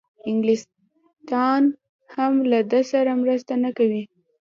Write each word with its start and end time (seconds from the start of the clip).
انګلیسیان 0.29 1.63
هم 2.15 2.33
له 2.51 2.59
ده 2.71 2.79
سره 2.91 3.11
مرسته 3.21 3.53
نه 3.63 3.69
کوي. 3.77 4.03